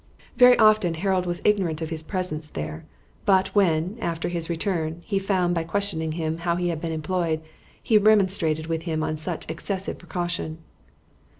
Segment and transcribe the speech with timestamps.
[0.35, 2.85] Very often Harold was ignorant of his presence there;
[3.23, 7.39] but when, after his return, he found, by questioning him, how he had been employed,
[7.83, 10.57] he remonstrated with him on such excessive precaution.